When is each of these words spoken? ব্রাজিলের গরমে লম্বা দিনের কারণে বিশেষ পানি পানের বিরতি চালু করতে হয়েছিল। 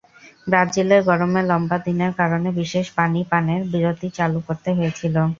ব্রাজিলের 0.47 1.01
গরমে 1.09 1.41
লম্বা 1.49 1.77
দিনের 1.85 2.11
কারণে 2.19 2.49
বিশেষ 2.59 2.85
পানি 2.97 3.19
পানের 3.31 3.61
বিরতি 3.71 4.07
চালু 4.17 4.39
করতে 4.47 4.69
হয়েছিল। 4.77 5.15